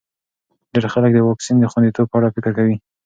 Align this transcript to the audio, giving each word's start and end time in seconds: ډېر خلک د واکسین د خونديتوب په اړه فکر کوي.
ډېر 0.73 0.85
خلک 0.93 1.11
د 1.13 1.19
واکسین 1.27 1.57
د 1.59 1.65
خونديتوب 1.71 2.07
په 2.09 2.15
اړه 2.19 2.33
فکر 2.35 2.51
کوي. 2.57 2.75